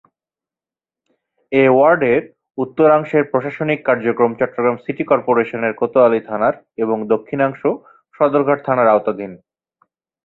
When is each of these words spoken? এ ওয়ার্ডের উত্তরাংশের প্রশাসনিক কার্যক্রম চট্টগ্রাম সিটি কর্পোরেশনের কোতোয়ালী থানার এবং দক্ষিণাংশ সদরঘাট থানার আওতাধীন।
এ 1.51 1.63
ওয়ার্ডের 1.71 2.21
উত্তরাংশের 2.57 3.23
প্রশাসনিক 3.31 3.79
কার্যক্রম 3.87 4.31
চট্টগ্রাম 4.39 4.75
সিটি 4.83 5.03
কর্পোরেশনের 5.11 5.73
কোতোয়ালী 5.79 6.21
থানার 6.29 6.53
এবং 6.77 6.97
দক্ষিণাংশ 7.13 7.61
সদরঘাট 8.19 8.59
থানার 8.67 8.91
আওতাধীন। 8.93 9.31